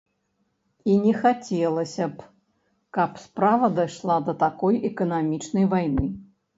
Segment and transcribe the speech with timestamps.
[0.93, 2.27] І не хацелася б,
[2.99, 6.05] каб справа дайшла да такой эканамічнай вайны.